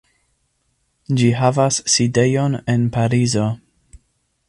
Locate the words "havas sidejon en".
1.41-2.91